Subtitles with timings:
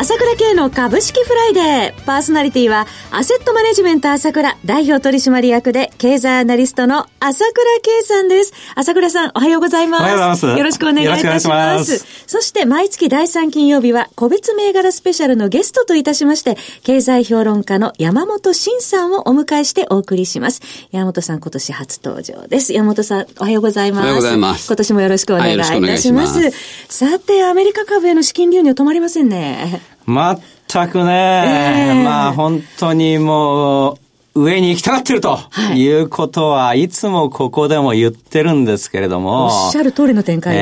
[0.00, 2.04] 朝倉慶の株式フライデー。
[2.04, 8.52] パーソナリティは、アセットマネジメント朝倉代表取締役で、経済アナリストの朝倉慶さんです。
[8.76, 10.00] 朝倉さん、おはようございます。
[10.02, 10.46] おはようございます。
[10.46, 11.48] よろしくお願いいたします。
[11.48, 20.60] ますそして、毎月第3金曜日は、個別銘柄スペシャルのゲストといたしまして、経済評論家の山本慎さんをお迎えしてお送りします。
[20.92, 22.72] 山本さん、今年初登場です。
[22.72, 24.04] 山本さん、おはようございます。
[24.04, 24.68] おはようございます。
[24.68, 26.38] 今年もよろしくお願いいたします。
[26.38, 26.52] ます
[26.88, 29.87] さて、アメリカ株への資金流入止まりませんね。
[30.08, 33.98] 全くね、えー、まあ本当にもう、
[34.34, 35.38] 上に行きたがってると
[35.74, 35.86] い。
[35.88, 39.66] うことはいつもここでも言ってるんですけれども。
[39.66, 40.60] おっしゃる通りの展開え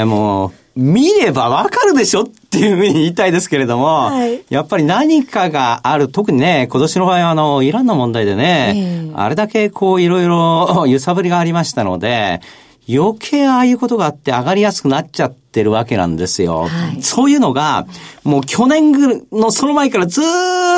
[0.00, 12.40] えー、もう、見ればわかるでしょっていうふうに言いたいですけれども、はい、やっぱり何かがある、特にね、今年の場合はあの、イランの問題でね、えー、あれだけこういろいろ揺さぶりがありましたので、
[12.88, 16.62] 余計ああいうことがあって上がりやすくなっちゃってるわけなんですよ。
[16.62, 17.86] はい、そういうのが、
[18.24, 18.92] もう去年
[19.32, 20.20] のその前からず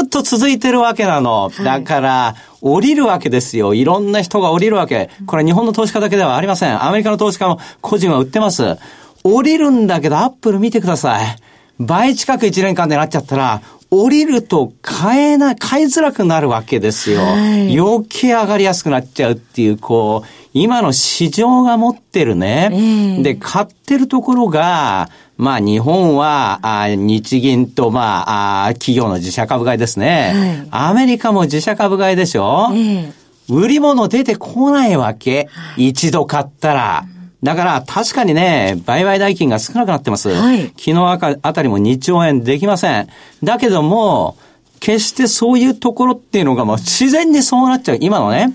[0.05, 1.51] っと続いてるわけなの。
[1.65, 3.75] だから、降りるわけですよ。
[3.75, 5.11] いろんな人が降りるわけ。
[5.27, 6.85] これ日本の投資家だけではありません。
[6.85, 8.77] アメリカの投資家も個人は売ってます。
[9.23, 11.37] 降りるんだけど、アップル見てください。
[11.79, 17.23] 倍近く1年間でなっちゃったら、降りると買えない、買いづらくなるわけですよ。
[17.23, 22.71] はい、余計上がりやすくなっちゃうっていう、こう、今の市場が持ってるね。
[22.73, 30.91] えー、で、買ってるところが、まあ日本は、あ日銀とまああ企業の自社株買いですね、はい。
[30.91, 33.13] アメリカも自社株買いでしょ、えー、
[33.49, 35.49] 売り物出てこないわけ。
[35.51, 37.05] はい、一度買ったら。
[37.43, 40.29] だから確かにね、売買代金が少なくなってます。
[40.29, 43.09] はい、昨日あたりも2兆円できません。
[43.43, 44.37] だけども、
[44.81, 47.99] 決してそういうところっていうのがもう自然にそうなっちゃう。
[48.01, 48.53] 今のね、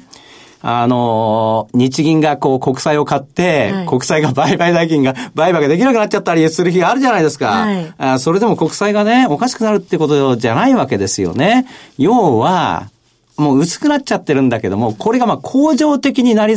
[0.67, 7.47] あの、日銀がこう国債を買って、はい、国債が売買代金が売買ができなくなっちゃったりする日があるじゃないですか。
[7.49, 11.67] はい、あそれでも国債がね、おかしくなるってことじゃないわけですよね。
[11.99, 12.89] 要は、
[13.37, 16.55] もう薄くなっちゃってるんだけども、これがまあ恒常的になり、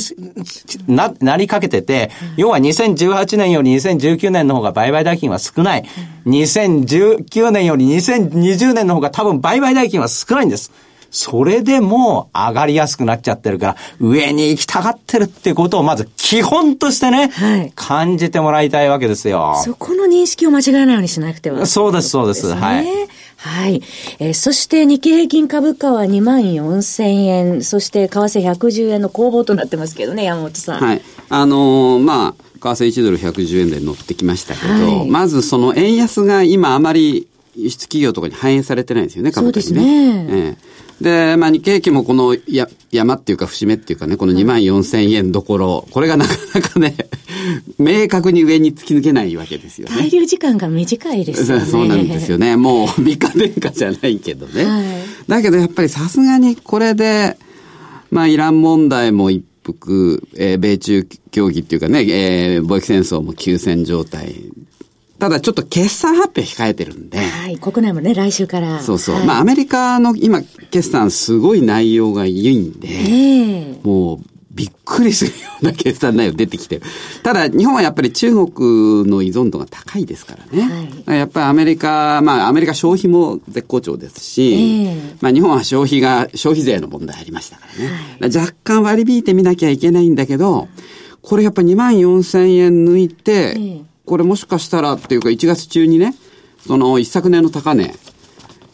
[0.87, 5.85] な、なりかけてて、要は2018年より2019年の方が売買代金は少ない。
[6.27, 10.71] 2019年より2020年の方が多分売買代金は少ないんです。
[11.11, 19.55] それでも上がりやすくなっちゃってるから、上に行きたがってるってことをまず基本としてね、はい、感じてもらいたいわけですよ。
[19.65, 22.55] そこの認識を間違えないようにしなくては、そうです、そうです。
[22.55, 22.87] はい。
[23.39, 23.83] はい。
[24.19, 30.81] えー、そして日経平均株価は2万4千円、そして為替110円の攻防となってますけどね、山本さん。
[30.81, 31.03] はい。
[31.29, 32.45] あのー、まあ、
[32.75, 39.73] 為替1ドル110円で乗ってきましたけど、はい、まずその円安が今あまり輸出企業とかに反映されてないんですよね、株価にね。
[39.73, 40.27] ですね。
[40.31, 46.97] ええで、まあ、日経平均もこのや山っていうか節目っていうかね、この2万4千円どころ、これがなかなかね、
[47.79, 49.95] 明確に上に突き抜けないわけですよね。
[49.95, 51.67] 滞留時間が短いですよね。
[51.71, 52.57] そうなんですよね。
[52.57, 54.65] もう3日殿下じゃないけどね。
[54.65, 54.85] はい、
[55.29, 57.37] だけどやっぱりさすがにこれで、
[58.11, 64.35] まあ、イラン問題も一服、えー、米中協議っていうかね、えー、貿易戦争も休戦状態
[65.19, 67.19] ただちょっと決算発表控えてるんで。
[67.19, 67.59] はい。
[67.59, 68.81] 国内もね、来週から。
[68.81, 69.17] そうそう。
[69.17, 74.19] はい、まあアメリカの今、決算すごい内容がいいんで、えー、もう
[74.51, 76.83] びっくりするような決算内容出てきてる。
[77.25, 81.03] ただ日本はやっぱり中国の依存度が高いですからね。
[81.05, 84.53] はい、やっぱりアメリカ、まあアメリカ消費も絶好調ですし、
[84.87, 87.91] えー、まあ日本は消費が、消費税の問題ありましたからね。
[88.21, 90.69] はい、若干割り引いてみなきゃいけないんだけど、
[91.23, 96.15] これやっぱり2万4千円抜いて、えーこれもしかしたらっていうか1月中にね、
[96.67, 97.95] その一昨年の高値、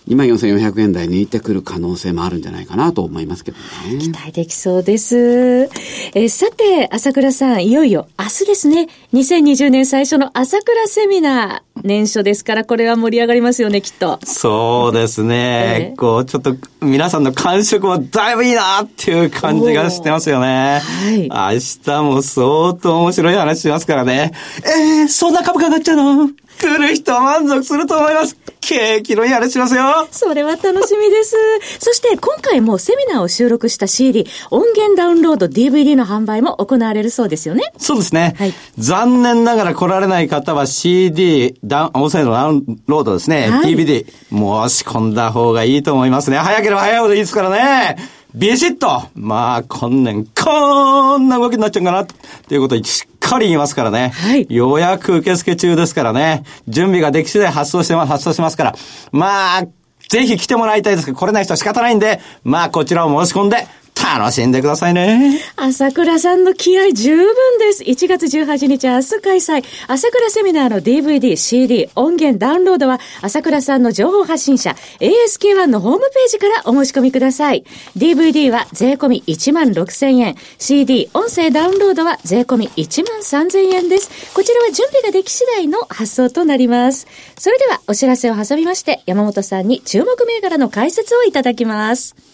[0.09, 3.59] 24,400円台抜いてくる可能性もあるんじゃないかなと思いますけど
[3.91, 3.98] ね。
[3.98, 5.70] 期待できそうです。
[6.15, 8.88] えさて、朝倉さん、いよいよ明日ですね。
[9.15, 11.60] 2020年最初の朝倉セミナー。
[11.83, 14.18] 年初ですから、これは盛り上がりますよね、きっと。
[14.24, 15.91] そうですね。
[15.91, 20.80] えー、こう、ちょっと、皆さんの感触もだいぶいいなっていう感じがしてますよね。
[21.28, 21.54] はい。
[21.54, 24.33] 明日も相当面白い話しますからね。
[24.65, 26.28] えー、そんな株価上がっちゃうの？
[26.59, 28.36] 来る人は満足すると思います。
[28.66, 30.09] 景気のいい話しますよ。
[30.11, 31.37] それは楽しみです。
[31.78, 37.72] そして今回もセミナーを収録した CD、音源ダウンロード DVD の販売も行われるそうですよね。
[37.77, 38.34] そうですね。
[38.39, 43.51] はい、残念ながら来られない方は CD、ダ音声のダウンロードですね。
[43.51, 46.39] はい、DVD、申し込んだ方がいいと思いますね。
[46.39, 47.97] 早ければ早いほどいいですからね。
[48.34, 52.07] ビシッとまあ、今年、こんな動きになっちゃうかな、っ
[52.49, 54.10] ていうことをしっかり言いますからね。
[54.15, 54.47] はい。
[54.48, 56.45] 予約受付中ですからね。
[56.69, 58.75] 準備ができ次第発送してます、発送しますから。
[59.13, 59.63] まあ、
[60.09, 63.66] ぜひ来てもらいたいですけど、来れない人は仕方ないんで、まあ、こちらを申し込んで、
[64.05, 65.41] 楽しんでくださいね。
[65.57, 67.83] 朝倉さんの気合十分です。
[67.83, 69.65] 1月18日明日開催。
[69.89, 77.65] 朝倉セミナーの DVD、CD、音源、ダウンロードは朝倉さんの情報発信者 ASK1 のホームページからお申し込みください。
[77.97, 80.37] DVD は税込み1万6000円。
[80.59, 84.35] CD、音声ダウンロードは税込み1万3000円です。
[84.35, 87.07] こちらは準備ができ次第の発送となります。
[87.39, 92.34] それではお知らせを挟みまして、山本さんに注目銘柄の解説をいただきます。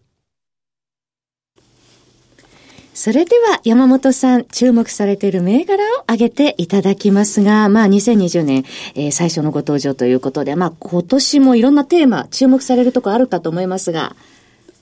[2.93, 8.65] それでは山本さん、注目されている銘柄を挙げていただきますが、まあ2020年、
[8.95, 14.15] えー、最初のご登場ということで、まあ今年もいろんなテーマ、注目されるところあるかと思いますが。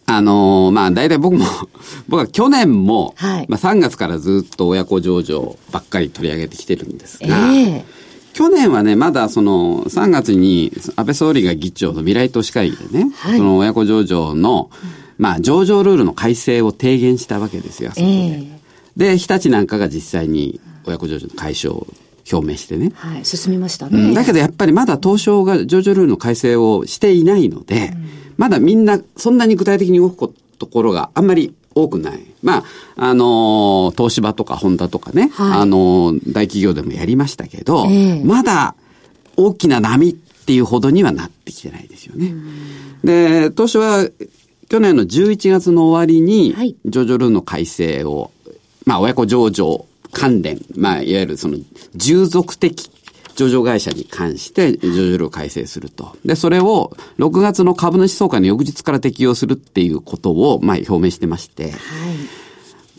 [0.07, 1.45] あのー、まあ大体僕も
[2.09, 7.83] 僕は去年も、はい、まあ3月からずっと親子上場ばっかり取り上げてきてるんですが、えー、
[8.33, 18.07] 去年はね、まだその3月に安倍総理が議長の未来都市会議でね、はい、その親子上場の、うんまあ、上場ルールの改正を提言したわけですよ、そこで。
[18.07, 18.49] えー、
[18.97, 21.87] で、日立なんかが実際に親子上場の解消を
[22.31, 22.91] 表明してね。
[22.95, 23.99] はい、進みましたね。
[23.99, 32.19] うん、だけどやっぱりまだ東証が上場ルールの改正をしていないので、うん、まだみんなそんなに具体的に動くところがあんまり多くない。
[32.41, 32.63] まあ、
[32.95, 38.75] あのー、東芝とかホンダとかね、はい、あのー、大企業でもやりましたけど、えー、まだ
[39.35, 42.33] 大きな波っていうほどにはなってきてないですよね。
[43.03, 44.07] で、東芝
[44.69, 48.31] 去年の11月の終わりに、上場ルールの改正を、
[48.85, 51.57] まあ、親子上場関連、まあ、いわゆるその、
[51.95, 52.89] 従属的
[53.35, 56.15] 上場会社に関して上場ルールを改正すると。
[56.23, 61.71] で、それを6月の株主総会の翌日から適用するっていうことを、まあ、表明してまして。
[61.71, 61.77] はい、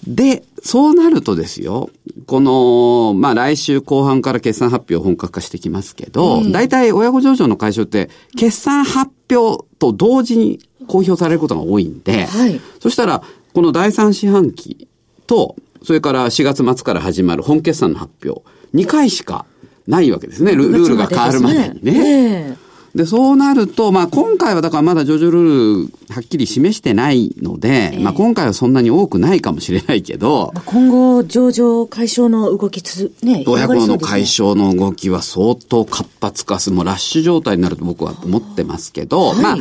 [0.07, 1.91] で、そうなるとですよ、
[2.27, 10.59] この、まあ来週後半から決算発表本格化してきますけど、大体親子上場の会社って、決算発表と同時に
[10.91, 13.23] 公表されることが多いんで、はい、そしたら、
[13.55, 14.89] この第三四半期
[15.29, 15.55] と、
[15.85, 18.43] それから4月末から始まる本決算の発表、
[18.75, 19.47] 2回しか
[19.87, 20.53] ないわけですね。
[20.53, 22.57] ルールが変わるまでにね。
[22.95, 39.57] で、そうなると、まあ今回はだからまだ上場ルールはっきり示してないので、えー、まあ今回はそんなに多くないかもしれないけど、今後上場解消の動きつ、ね、親子の解消の動きは相当活発化する、もうラッシュ状態になると僕は思ってますけど、はい、まあ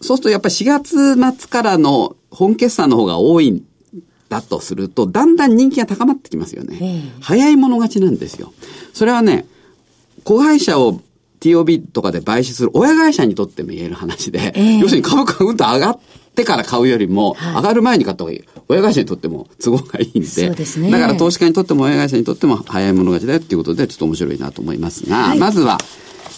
[0.00, 3.62] そうするとやっぱり4月末からの本決算の方が多いん
[4.28, 7.12] だとすると、だんだん人気が高まってきますよね。
[7.20, 8.52] 早い者勝ちなんですよ。
[8.92, 9.46] それはね、
[10.24, 11.00] 子会社を
[11.40, 15.98] TOB とかで買収する親会社にとっても言える話で、えー、要するに株価がうんと上がっ
[16.34, 18.44] てから買うよりも、はい、上がる前に買った方がいい。
[18.68, 20.28] 親会社にとっても 都合がいいんで。
[20.28, 20.90] そうですね。
[20.90, 25.78] だから投資家にとっても親会社にとっても早い者勝ちだよっていうことで、ちょっと面白いなと思いますが、はい、まずは、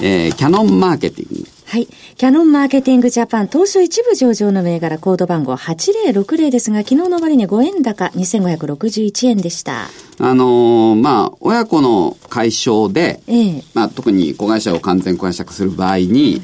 [0.00, 1.48] えー、キャノンマーケティング。
[1.68, 1.86] はい。
[2.16, 9.82] キャノンマーケティングジャパン、東証一部上場の銘柄コード番号8060ですが、昨日の終値5円高2561円でした。
[10.18, 16.40] あのー、まあ、親子の解消で、ええ、まあ、特に子会社を完全子会社化する場合に、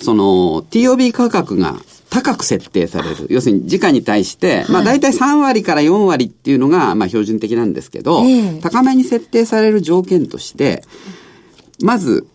[0.00, 1.74] その、TOB 価格が
[2.08, 3.26] 高く設定される。
[3.30, 10.84] 要するに時価に対して、はい、まあ大体3割から4割っていうのが、まあ標準的なんですけど、え高めに設定される条件として、
[11.82, 12.28] まず、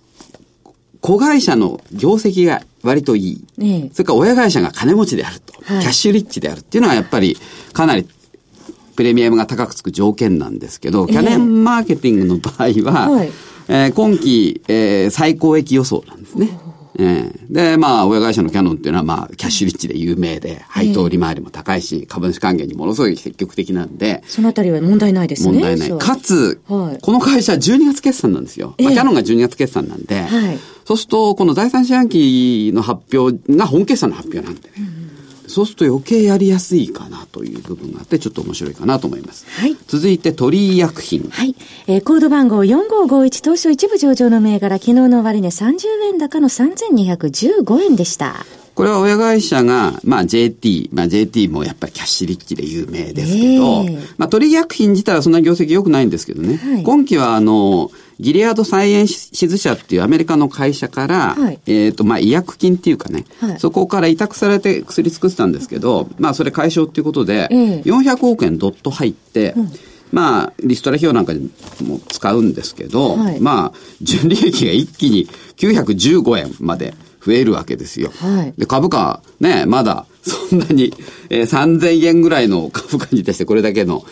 [1.04, 3.46] 子会社の業績が割といい。
[3.60, 7.38] ええ、それから親会社が金持ちであると、はい、キャッシュリッチであるっていうのはやっぱり
[7.74, 8.08] かなり
[8.96, 13.32] プレミアムが高くつく条件なんですけど、キャネンマーケティングの場合は、はい、
[13.68, 16.58] えー、今期、えー、最高益予想なんですね。
[17.00, 24.24] えー、で、まあ、親会社のキャノンっていうのは、まあ、キャッシュリッチで有名で、配当利回りも高いし、株主還元にものすごい積極的なんで。
[24.28, 25.54] そのあたりは問題ないですね。
[25.54, 25.98] 問題ない。
[25.98, 28.76] かつ、はい、この会社12月決算なんですよ。
[28.80, 34.74] まあ、キャノンが12月決算なんで、はい、そうすると、この第三四半期の発表が本決算の発表なんでね。
[34.98, 35.03] うん
[35.54, 39.46] そうすると余計やりやすいかなという部分があって、ちょっと面白いかなと思います。
[39.60, 39.78] はい。
[39.88, 41.30] 続いて、鳥居薬品。
[41.30, 41.56] はい。
[41.86, 48.46] えー、コード番号4551東証一部上場の銘柄、昨日の終値30円高の3215円でした。
[48.74, 56.58] これは親会社が、まあ JT、まあ JT もやっぱりキャッシュリッチで有名ですけど、えー、まあ取り薬品自体はそんな業績良くないんですけどね。
[56.58, 69.72] はい、今期はあの、ギリアードサイエンシズ社っていうアメリカの会社から、はい、えっ、ー、と、まあ医薬金っていうかね、はい、そこから委託されて薬作ってたんですけど、まあそれ解消っていうことで、えー、400億円ドット入って、うん。
[70.12, 71.50] まあ、リストラ費用なんかに
[71.82, 75.28] も使うんですけど、はい、まあ、純利益が一気に
[75.58, 76.94] 915円まで
[77.26, 78.12] 増えるわけですよ。
[78.20, 80.94] はい、で、株価、ね、まだ、そんなに、
[81.32, 84.06] えー、3000円ぐらいの株価に対してこれだけの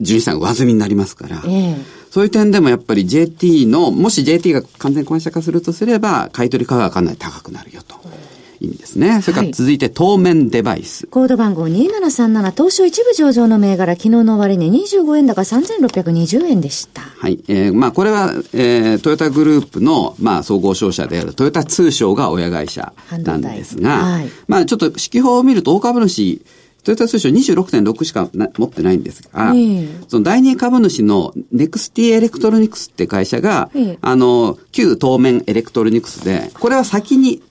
[0.00, 7.96] 純資産が上積みになりますから、えー、そういう点でもやっぱり JT の、もし JT が完全公社化するとすれば、買取価格がかなり高くなるよと。
[8.60, 9.22] いいんですね。
[9.22, 11.06] それから続いて当面デバイス。
[11.06, 17.00] コード番号2737東証一部上場の銘柄、昨日の終値25円高3620円でした。
[17.00, 17.42] はい。
[17.48, 26.42] えー、まあこれは、えー、トヨタグループの、まあ総合商社であるトヨタ通商が親会社なんですが、はい、まあちょっと指揮法を見ると大株主、
[26.84, 37.42] 豊田通商26.6しか持ってないんですが、えー、その第二株主のネクスティエレクトロニクスって会社が、えー、あの、旧トーメンエレクトロニクスで、これは先に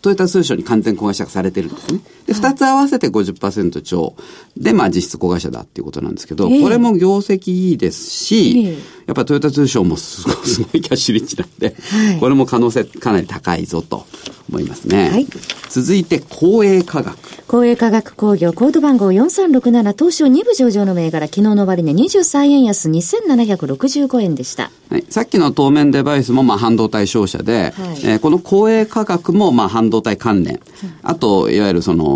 [0.00, 2.00] 豊田通商に完全子会社化されてるんですね。
[2.26, 4.14] で、二つ合わせて50%超。
[4.56, 8.76] で、まあ実質子会社だっていうことなんですけど、これも業績いいですし、
[9.06, 11.76] やっぱ豊田通商もすごい、すごいキャッシュリッチなんで、
[12.20, 14.06] これも可能性かなり高いぞと
[14.48, 15.10] 思いますね。
[15.10, 15.26] はい、
[15.68, 17.16] 続いて、公営科学。
[17.46, 24.70] 公営科学工業、コード番号4367、東証2部上場の銘柄、昨日の終値23円安2765円でした。
[24.90, 30.60] はい、さっきの当面デバイスもまあ半導体商社で、はい、えー、この公営価格もまあ半導体関連、
[31.02, 32.13] あと、いわゆるその、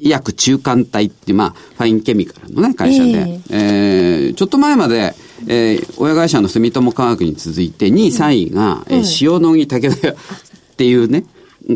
[0.00, 5.14] 医薬中間体ってまあ、ファインケミカルのね、会社で、えー、えー、ちょっと前まで、
[5.46, 10.14] えー、親会社の住友化学に続いて2位、3位が、えー、塩野義武田っ
[10.76, 11.24] ていうね、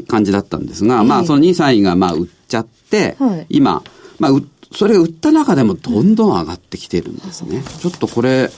[0.08, 3.82] 感じだったんですが、まあ、その2位、3位が、まあ、売っちゃって、はい、今、
[4.18, 4.32] まあ、
[4.72, 7.62] それが売った中でもどんどん上がってきてるんですね。
[7.80, 8.50] ちょっとこれ、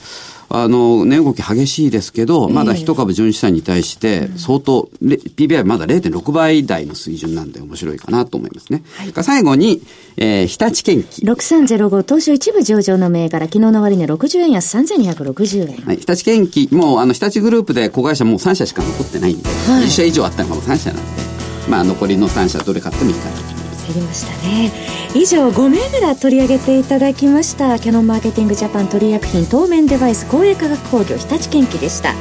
[0.49, 8.83] あの、値動き激しいですけど、まだ一株純資産に対して相当、えー、PBI まだ0.6倍台の水準なんで面白いかなと思いますね。
[8.95, 9.81] はい、最後に、
[10.15, 11.21] えー、日立建機。
[11.23, 15.85] 6305東証一部上場の銘柄、昨日の終値60円安3260円。
[15.85, 21.11] はい、日立建機、もうあの日立グループで子会社もう3社しか残ってないんで、はい、10社以上あったのがもう3社なんで、
[21.69, 23.56] まあ残りの3社どれ買ってもいいかなと。
[23.87, 24.71] 減りましたね。
[25.15, 32.13] 以上5銘柄取り上げていただきましたキャノンマーケティングジャパン取薬品当面デバイス工営化学工業日立建機でした。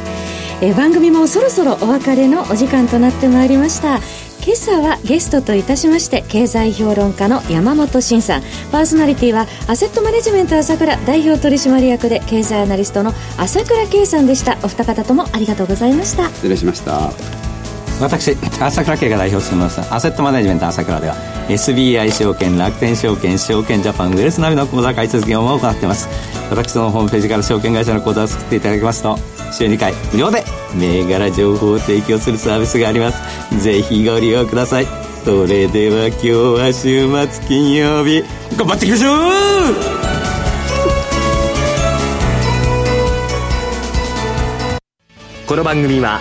[0.63, 4.01] え番組もそろそろお別れのお時間となってまいりました。
[4.47, 8.43] 今朝はゲストといたしまして経済評論家の山本慎さん。
[8.71, 14.57] パーソナリティはアセットマネジメント朝倉代表取締役で経済アナリストの朝倉圭さんでした。
[14.63, 16.29] お二方ともありがとうございました。
[16.29, 17.46] 失礼しました。
[17.99, 19.81] 私朝倉慶が代表してます。
[19.93, 21.15] アセットマネジメント朝倉では
[21.49, 26.09] SBI 証券楽天証券証券ジャパンウェルスナビの口座開設業務を行っています。
[26.51, 29.19] 私のホームページから証券会社の口座を作っていただきますと
[29.53, 33.59] 週2回無料で銘柄情報を提供するサービスがあります。
[33.63, 34.87] ぜひご利用ください。
[35.25, 38.23] それでは今日は週末金曜日。
[38.57, 39.17] 頑張っていきましょう！
[45.49, 46.21] この番組は